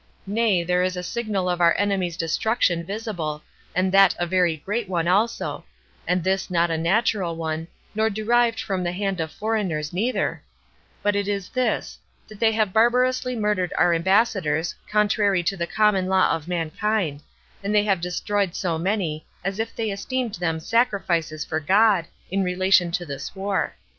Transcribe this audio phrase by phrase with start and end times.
[0.25, 3.43] Nay, there is a signal of our enemies' destruction visible,
[3.75, 5.63] and that a very great one also;
[6.07, 10.41] and this is not a natural one, nor derived from the hand of foreigners neither,
[11.03, 16.07] but it is this, that they have barbarously murdered our ambassadors, contrary to the common
[16.07, 17.21] law of mankind;
[17.63, 22.43] and they have destroyed so many, as if they esteemed them sacrifices for God, in
[22.43, 23.75] relation to this war.